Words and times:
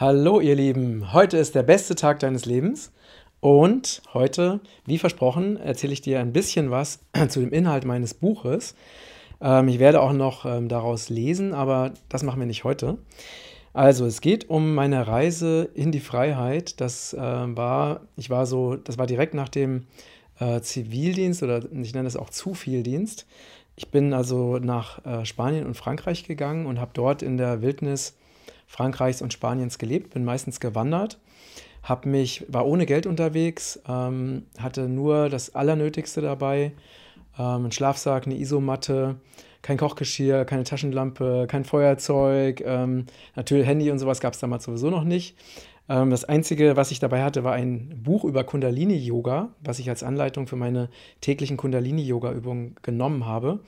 Hallo 0.00 0.38
ihr 0.38 0.54
Lieben, 0.54 1.12
heute 1.12 1.38
ist 1.38 1.56
der 1.56 1.64
beste 1.64 1.96
Tag 1.96 2.20
deines 2.20 2.44
Lebens 2.44 2.92
und 3.40 4.00
heute, 4.14 4.60
wie 4.86 4.96
versprochen, 4.96 5.56
erzähle 5.56 5.92
ich 5.92 6.00
dir 6.00 6.20
ein 6.20 6.32
bisschen 6.32 6.70
was 6.70 7.00
zu 7.28 7.40
dem 7.40 7.50
Inhalt 7.50 7.84
meines 7.84 8.14
Buches. 8.14 8.76
Ähm, 9.40 9.66
ich 9.66 9.80
werde 9.80 10.00
auch 10.00 10.12
noch 10.12 10.44
ähm, 10.44 10.68
daraus 10.68 11.08
lesen, 11.08 11.52
aber 11.52 11.94
das 12.08 12.22
machen 12.22 12.38
wir 12.38 12.46
nicht 12.46 12.62
heute. 12.62 12.98
Also, 13.72 14.06
es 14.06 14.20
geht 14.20 14.48
um 14.48 14.72
meine 14.72 15.08
Reise 15.08 15.68
in 15.74 15.90
die 15.90 15.98
Freiheit. 15.98 16.80
Das 16.80 17.12
äh, 17.12 17.18
war, 17.20 18.02
ich 18.16 18.30
war 18.30 18.46
so, 18.46 18.76
das 18.76 18.98
war 18.98 19.06
direkt 19.08 19.34
nach 19.34 19.48
dem 19.48 19.88
äh, 20.38 20.60
Zivildienst 20.60 21.42
oder 21.42 21.64
ich 21.72 21.92
nenne 21.92 22.06
es 22.06 22.16
auch 22.16 22.30
Zuvieldienst. 22.30 23.26
Ich 23.74 23.88
bin 23.88 24.12
also 24.12 24.58
nach 24.58 25.04
äh, 25.04 25.24
Spanien 25.24 25.66
und 25.66 25.74
Frankreich 25.74 26.22
gegangen 26.22 26.66
und 26.66 26.78
habe 26.78 26.92
dort 26.94 27.20
in 27.20 27.36
der 27.36 27.62
Wildnis 27.62 28.14
Frankreichs 28.68 29.22
und 29.22 29.32
Spaniens 29.32 29.78
gelebt, 29.78 30.14
bin 30.14 30.24
meistens 30.24 30.60
gewandert, 30.60 31.18
habe 31.82 32.08
mich, 32.08 32.44
war 32.48 32.66
ohne 32.66 32.86
Geld 32.86 33.06
unterwegs, 33.06 33.80
ähm, 33.88 34.44
hatte 34.58 34.88
nur 34.88 35.30
das 35.30 35.54
Allernötigste 35.54 36.20
dabei, 36.20 36.72
ähm, 37.38 37.44
einen 37.44 37.72
Schlafsack, 37.72 38.26
eine 38.26 38.36
Isomatte, 38.36 39.16
kein 39.62 39.78
Kochgeschirr, 39.78 40.44
keine 40.44 40.64
Taschenlampe, 40.64 41.46
kein 41.48 41.64
Feuerzeug, 41.64 42.62
ähm, 42.64 43.06
natürlich 43.34 43.66
Handy 43.66 43.90
und 43.90 43.98
sowas 43.98 44.20
gab 44.20 44.34
es 44.34 44.40
damals 44.40 44.64
sowieso 44.64 44.90
noch 44.90 45.04
nicht. 45.04 45.36
Ähm, 45.88 46.10
das 46.10 46.24
Einzige, 46.24 46.76
was 46.76 46.90
ich 46.90 47.00
dabei 47.00 47.22
hatte, 47.22 47.44
war 47.44 47.54
ein 47.54 48.02
Buch 48.02 48.24
über 48.24 48.44
Kundalini-Yoga, 48.44 49.48
was 49.64 49.78
ich 49.78 49.88
als 49.88 50.02
Anleitung 50.02 50.46
für 50.46 50.56
meine 50.56 50.90
täglichen 51.22 51.56
Kundalini-Yoga-Übungen 51.56 52.76
genommen 52.82 53.24
habe. 53.24 53.60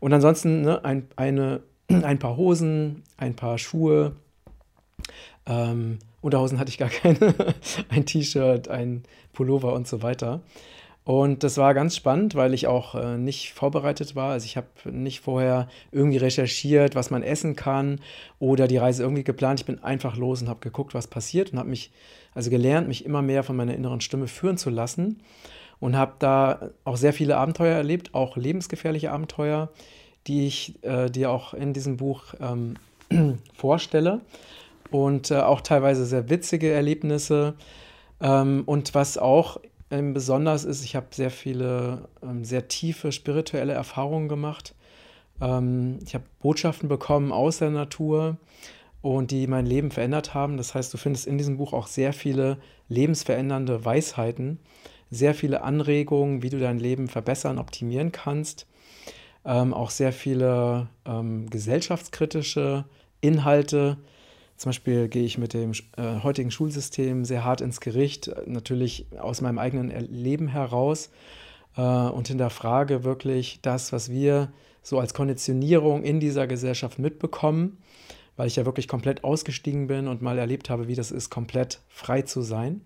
Und 0.00 0.12
ansonsten 0.12 0.62
ne, 0.62 0.84
ein, 0.84 1.08
eine, 1.16 1.60
ein 1.88 2.18
paar 2.18 2.36
Hosen, 2.36 3.02
ein 3.18 3.36
paar 3.36 3.58
Schuhe, 3.58 4.16
ähm, 5.48 5.98
Unterhosen 6.20 6.58
hatte 6.58 6.70
ich 6.70 6.78
gar 6.78 6.88
keine, 7.02 7.34
ein 7.88 8.06
T-Shirt, 8.06 8.68
ein 8.68 9.04
Pullover 9.32 9.72
und 9.72 9.88
so 9.88 10.02
weiter. 10.02 10.40
Und 11.04 11.42
das 11.42 11.56
war 11.56 11.72
ganz 11.72 11.96
spannend, 11.96 12.34
weil 12.34 12.52
ich 12.52 12.66
auch 12.66 12.94
äh, 12.94 13.16
nicht 13.16 13.54
vorbereitet 13.54 14.14
war. 14.14 14.32
Also 14.32 14.44
ich 14.44 14.58
habe 14.58 14.66
nicht 14.84 15.20
vorher 15.20 15.68
irgendwie 15.90 16.18
recherchiert, 16.18 16.94
was 16.96 17.10
man 17.10 17.22
essen 17.22 17.56
kann 17.56 18.00
oder 18.38 18.68
die 18.68 18.76
Reise 18.76 19.04
irgendwie 19.04 19.24
geplant. 19.24 19.60
Ich 19.60 19.64
bin 19.64 19.82
einfach 19.82 20.18
los 20.18 20.42
und 20.42 20.50
habe 20.50 20.60
geguckt, 20.60 20.92
was 20.92 21.06
passiert 21.06 21.50
und 21.52 21.58
habe 21.58 21.70
mich 21.70 21.92
also 22.34 22.50
gelernt, 22.50 22.88
mich 22.88 23.06
immer 23.06 23.22
mehr 23.22 23.42
von 23.42 23.56
meiner 23.56 23.74
inneren 23.74 24.02
Stimme 24.02 24.28
führen 24.28 24.58
zu 24.58 24.68
lassen 24.68 25.22
und 25.80 25.96
habe 25.96 26.12
da 26.18 26.70
auch 26.84 26.98
sehr 26.98 27.14
viele 27.14 27.38
Abenteuer 27.38 27.76
erlebt, 27.76 28.12
auch 28.12 28.36
lebensgefährliche 28.36 29.10
Abenteuer, 29.10 29.70
die 30.26 30.46
ich 30.46 30.84
äh, 30.84 31.08
dir 31.08 31.30
auch 31.30 31.54
in 31.54 31.72
diesem 31.72 31.96
Buch 31.96 32.34
ähm, 32.38 32.74
vorstelle 33.54 34.20
und 34.90 35.30
äh, 35.30 35.36
auch 35.36 35.60
teilweise 35.60 36.06
sehr 36.06 36.30
witzige 36.30 36.70
Erlebnisse. 36.70 37.54
Ähm, 38.20 38.62
und 38.66 38.94
was 38.94 39.18
auch 39.18 39.58
ähm, 39.90 40.14
besonders 40.14 40.64
ist, 40.64 40.84
ich 40.84 40.96
habe 40.96 41.06
sehr 41.10 41.30
viele 41.30 42.08
ähm, 42.22 42.44
sehr 42.44 42.68
tiefe 42.68 43.12
spirituelle 43.12 43.72
Erfahrungen 43.72 44.28
gemacht. 44.28 44.74
Ähm, 45.40 45.98
ich 46.04 46.14
habe 46.14 46.24
Botschaften 46.40 46.88
bekommen 46.88 47.32
aus 47.32 47.58
der 47.58 47.70
Natur 47.70 48.36
und 49.00 49.30
die 49.30 49.46
mein 49.46 49.66
Leben 49.66 49.90
verändert 49.90 50.34
haben. 50.34 50.56
Das 50.56 50.74
heißt, 50.74 50.92
du 50.92 50.98
findest 50.98 51.26
in 51.26 51.38
diesem 51.38 51.56
Buch 51.56 51.72
auch 51.72 51.86
sehr 51.86 52.12
viele 52.12 52.58
lebensverändernde 52.88 53.84
Weisheiten, 53.84 54.58
sehr 55.10 55.34
viele 55.34 55.62
Anregungen, 55.62 56.42
wie 56.42 56.50
du 56.50 56.58
dein 56.58 56.78
Leben 56.78 57.08
verbessern, 57.08 57.58
optimieren 57.58 58.12
kannst. 58.12 58.66
Ähm, 59.44 59.72
auch 59.72 59.90
sehr 59.90 60.12
viele 60.12 60.88
ähm, 61.06 61.48
gesellschaftskritische 61.48 62.84
Inhalte, 63.20 63.98
zum 64.58 64.70
Beispiel 64.70 65.08
gehe 65.08 65.24
ich 65.24 65.38
mit 65.38 65.54
dem 65.54 65.72
äh, 65.96 66.20
heutigen 66.22 66.50
Schulsystem 66.50 67.24
sehr 67.24 67.44
hart 67.44 67.60
ins 67.60 67.80
Gericht, 67.80 68.30
natürlich 68.46 69.06
aus 69.18 69.40
meinem 69.40 69.58
eigenen 69.58 69.90
Leben 70.12 70.48
heraus 70.48 71.10
äh, 71.76 71.80
und 71.80 72.26
hinterfrage 72.26 73.04
wirklich 73.04 73.60
das, 73.62 73.92
was 73.92 74.10
wir 74.10 74.52
so 74.82 74.98
als 74.98 75.14
Konditionierung 75.14 76.02
in 76.02 76.18
dieser 76.18 76.48
Gesellschaft 76.48 76.98
mitbekommen, 76.98 77.78
weil 78.36 78.48
ich 78.48 78.56
ja 78.56 78.66
wirklich 78.66 78.88
komplett 78.88 79.22
ausgestiegen 79.22 79.86
bin 79.86 80.08
und 80.08 80.22
mal 80.22 80.38
erlebt 80.38 80.70
habe, 80.70 80.88
wie 80.88 80.96
das 80.96 81.12
ist, 81.12 81.30
komplett 81.30 81.80
frei 81.88 82.22
zu 82.22 82.42
sein. 82.42 82.80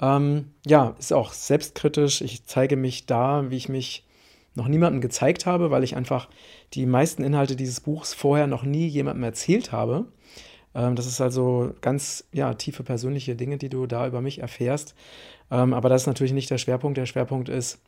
Ähm, 0.00 0.52
ja, 0.64 0.94
ist 1.00 1.12
auch 1.12 1.32
selbstkritisch. 1.32 2.20
Ich 2.20 2.46
zeige 2.46 2.76
mich 2.76 3.06
da, 3.06 3.50
wie 3.50 3.56
ich 3.56 3.68
mich 3.68 4.06
noch 4.54 4.68
niemandem 4.68 5.00
gezeigt 5.00 5.44
habe, 5.44 5.72
weil 5.72 5.82
ich 5.82 5.96
einfach 5.96 6.28
die 6.74 6.86
meisten 6.86 7.24
Inhalte 7.24 7.56
dieses 7.56 7.80
Buchs 7.80 8.14
vorher 8.14 8.46
noch 8.46 8.62
nie 8.62 8.86
jemandem 8.86 9.24
erzählt 9.24 9.72
habe. 9.72 10.06
Ähm, 10.74 10.96
das 10.96 11.06
ist 11.06 11.20
also 11.20 11.72
ganz 11.80 12.24
ja, 12.32 12.54
tiefe 12.54 12.82
persönliche 12.82 13.36
Dinge, 13.36 13.58
die 13.58 13.68
du 13.68 13.86
da 13.86 14.06
über 14.06 14.20
mich 14.20 14.40
erfährst. 14.40 14.94
Ähm, 15.50 15.72
aber 15.72 15.88
das 15.88 16.02
ist 16.02 16.06
natürlich 16.06 16.32
nicht 16.32 16.50
der 16.50 16.58
Schwerpunkt. 16.58 16.98
Der 16.98 17.06
Schwerpunkt 17.06 17.48
ist, 17.48 17.78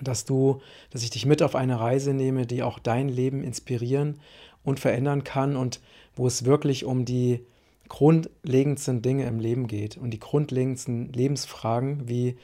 dass 0.00 0.24
du, 0.24 0.60
dass 0.90 1.02
ich 1.02 1.10
dich 1.10 1.26
mit 1.26 1.42
auf 1.42 1.54
eine 1.54 1.78
Reise 1.78 2.14
nehme, 2.14 2.46
die 2.46 2.62
auch 2.62 2.78
dein 2.78 3.08
Leben 3.08 3.42
inspirieren 3.42 4.20
und 4.64 4.80
verändern 4.80 5.24
kann 5.24 5.56
und 5.56 5.80
wo 6.16 6.26
es 6.26 6.44
wirklich 6.44 6.84
um 6.84 7.04
die 7.04 7.44
grundlegendsten 7.88 9.02
Dinge 9.02 9.26
im 9.26 9.40
Leben 9.40 9.66
geht 9.66 9.96
und 9.96 10.10
die 10.10 10.20
grundlegendsten 10.20 11.12
Lebensfragen 11.12 12.08
wie 12.08 12.36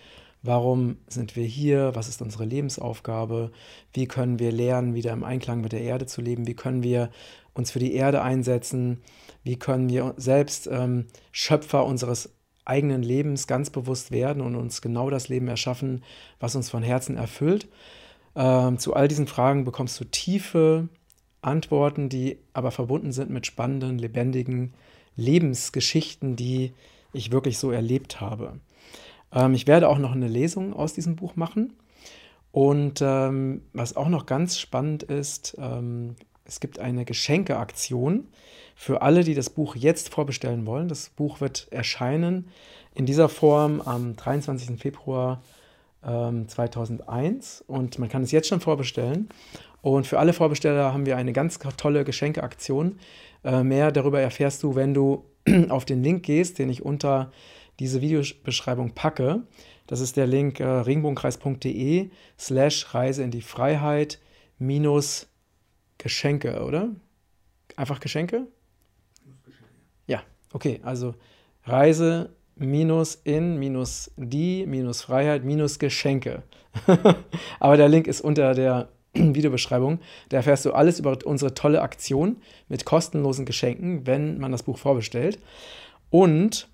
warum 0.47 0.97
sind 1.09 1.37
wir 1.37 1.45
hier, 1.45 1.95
was 1.95 2.09
ist 2.09 2.23
unsere 2.23 2.45
Lebensaufgabe, 2.45 3.51
wie 3.93 4.07
können 4.07 4.39
wir 4.39 4.53
lernen, 4.53 4.95
wieder 4.95 5.13
im 5.13 5.25
Einklang 5.25 5.61
mit 5.61 5.73
der 5.73 5.83
Erde 5.83 6.07
zu 6.07 6.21
leben, 6.21 6.47
wie 6.47 6.55
können 6.55 6.83
wir 6.83 7.11
uns 7.55 7.71
für 7.71 7.79
die 7.79 7.95
Erde 7.95 8.23
einsetzen, 8.23 9.03
wie 9.43 9.57
können 9.57 9.89
wir 9.89 10.15
selbst 10.17 10.69
ähm, 10.71 11.07
Schöpfer 11.33 11.85
unseres 11.85 12.31
eigenen 12.65 13.03
Lebens 13.03 13.47
ganz 13.47 13.71
bewusst 13.71 14.11
werden 14.11 14.43
und 14.43 14.57
uns 14.57 14.83
genau 14.83 15.09
das 15.09 15.29
Leben 15.29 15.49
erschaffen, 15.49 16.03
was 16.41 16.57
uns 16.57 16.69
von 16.69 16.83
Herzen 16.83 17.17
erfüllt. 17.17 17.69
Ähm, 18.35 18.79
zu 18.79 18.95
all 18.95 19.09
diesen 19.09 19.27
Fragen 19.27 19.65
bekommst 19.65 19.99
du 20.01 20.05
tiefe 20.05 20.89
Antworten, 21.43 22.09
die 22.09 22.39
aber 22.53 22.73
verbunden 22.73 23.13
sind 23.13 23.31
mit 23.31 23.47
spannenden, 23.47 23.99
lebendigen 23.99 24.75
Lebensgeschichten, 25.17 26.37
die 26.37 26.73
ich 27.13 27.31
wirklich 27.31 27.59
so 27.59 27.71
erlebt 27.71 28.21
habe. 28.21 28.61
Ähm, 29.33 29.55
ich 29.55 29.67
werde 29.67 29.89
auch 29.89 29.99
noch 29.99 30.13
eine 30.13 30.29
Lesung 30.29 30.73
aus 30.75 30.95
diesem 30.95 31.17
Buch 31.17 31.37
machen. 31.37 31.75
Und 32.53 33.03
ähm, 33.03 33.63
was 33.73 33.97
auch 33.97 34.09
noch 34.09 34.27
ganz 34.27 34.59
spannend 34.59 35.03
ist, 35.03 35.57
ähm, 35.59 36.17
es 36.45 36.61
gibt 36.61 36.79
eine 36.79 37.05
Geschenkeaktion 37.05 38.29
für 38.75 39.03
alle, 39.03 39.25
die 39.25 39.35
das 39.35 39.51
Buch 39.51 39.77
jetzt 39.77 40.09
vorbestellen 40.09 40.67
wollen. 40.67 40.89
Das 40.89 41.11
Buch 41.11 41.41
wird 41.41 41.69
erscheinen 41.71 42.49
in 42.95 43.05
dieser 43.05 43.29
Form 43.29 43.81
am 43.83 44.17
23. 44.17 44.81
Februar 44.81 45.43
ähm, 46.07 46.49
2001 46.49 47.65
und 47.67 47.99
man 47.99 48.09
kann 48.09 48.23
es 48.23 48.31
jetzt 48.31 48.49
schon 48.49 48.61
vorbestellen. 48.61 49.29
Und 49.83 50.07
für 50.07 50.19
alle 50.19 50.33
Vorbesteller 50.33 50.93
haben 50.93 51.07
wir 51.07 51.17
eine 51.17 51.33
ganz 51.33 51.59
tolle 51.77 52.05
Geschenkeaktion. 52.05 52.99
Äh, 53.45 53.63
mehr 53.63 53.93
darüber 53.93 54.21
erfährst 54.21 54.63
du, 54.63 54.75
wenn 54.75 54.95
du 54.95 55.25
auf 55.69 55.85
den 55.85 56.03
Link 56.03 56.25
gehst, 56.25 56.59
den 56.59 56.71
ich 56.71 56.85
unter 56.85 57.31
diese 57.79 58.01
Videobeschreibung 58.01 58.95
packe. 58.95 59.43
Das 59.87 60.01
ist 60.01 60.17
der 60.17 60.27
Link 60.27 60.61
äh, 60.61 60.65
regenbogenkreis.de 60.65 62.11
slash 62.39 62.95
Reise 62.95 63.23
in 63.23 63.31
die 63.31 63.43
Freiheit 63.43 64.19
minus 64.59 65.29
Geschenke, 65.99 66.65
oder? 66.65 66.91
Einfach 67.77 68.01
Geschenke? 68.01 68.47
Ja, 70.07 70.23
okay, 70.53 70.81
also 70.83 71.15
Reise 71.65 72.31
minus 72.55 73.15
in 73.25 73.59
minus 73.59 74.11
die 74.17 74.67
minus 74.67 75.03
Freiheit 75.03 75.45
minus 75.45 75.79
Geschenke. 75.79 76.43
Aber 77.61 77.77
der 77.77 77.89
Link 77.89 78.07
ist 78.07 78.21
unter 78.21 78.55
der 78.55 78.89
Videobeschreibung. 79.15 80.01
Da 80.29 80.39
erfährst 80.39 80.65
du 80.65 80.73
alles 80.73 80.99
über 80.99 81.19
unsere 81.25 81.55
tolle 81.55 81.83
Aktion 81.83 82.37
mit 82.69 82.85
kostenlosen 82.85 83.45
Geschenken, 83.45 84.07
wenn 84.07 84.39
man 84.39 84.53
das 84.53 84.63
Buch 84.63 84.79
vorbestellt. 84.79 85.39
Und 86.11 86.69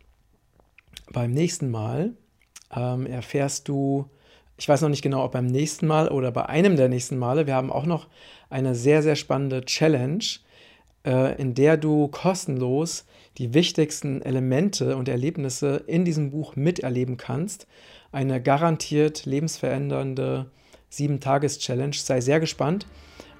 beim 1.12 1.32
nächsten 1.32 1.70
Mal 1.70 2.12
ähm, 2.74 3.06
erfährst 3.06 3.68
du, 3.68 4.08
ich 4.56 4.68
weiß 4.68 4.80
noch 4.82 4.88
nicht 4.88 5.02
genau, 5.02 5.24
ob 5.24 5.32
beim 5.32 5.46
nächsten 5.46 5.86
Mal 5.86 6.08
oder 6.08 6.30
bei 6.30 6.46
einem 6.46 6.76
der 6.76 6.88
nächsten 6.88 7.18
Male, 7.18 7.46
wir 7.46 7.54
haben 7.54 7.70
auch 7.70 7.86
noch 7.86 8.08
eine 8.50 8.74
sehr, 8.74 9.02
sehr 9.02 9.16
spannende 9.16 9.64
Challenge, 9.64 10.24
äh, 11.04 11.40
in 11.40 11.54
der 11.54 11.76
du 11.76 12.08
kostenlos 12.08 13.06
die 13.38 13.54
wichtigsten 13.54 14.20
Elemente 14.22 14.96
und 14.96 15.08
Erlebnisse 15.08 15.82
in 15.86 16.04
diesem 16.04 16.30
Buch 16.30 16.54
miterleben 16.54 17.16
kannst. 17.16 17.66
Eine 18.12 18.42
garantiert 18.42 19.24
lebensverändernde 19.24 20.50
7-Tages-Challenge. 20.92 21.94
Sei 21.94 22.20
sehr 22.20 22.40
gespannt 22.40 22.86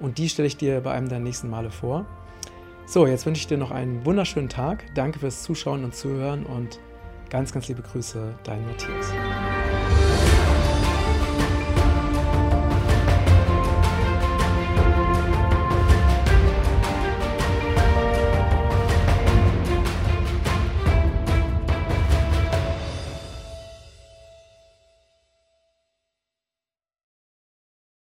und 0.01 0.17
die 0.19 0.31
stelle 0.31 0.49
ich 0.49 0.57
dir 0.57 0.81
bei 0.81 0.93
einem 0.93 1.09
der 1.09 1.19
nächsten 1.19 1.51
Male 1.51 1.71
vor. 1.71 2.07
So, 2.87 3.07
jetzt 3.07 3.27
wünsche 3.27 3.41
ich 3.41 3.47
dir 3.47 3.59
noch 3.59 3.71
einen 3.71 4.05
wunderschönen 4.05 4.49
Tag. 4.49 4.87
Danke 4.95 5.19
fürs 5.19 5.43
Zuschauen 5.43 5.85
und 5.85 5.95
Zuhören 5.95 6.45
und 6.45 6.81
Ganz, 7.33 7.51
ganz 7.51 7.67
liebe 7.67 7.81
Grüße, 7.81 8.35
dein 8.45 8.63
Matthias. 8.67 9.11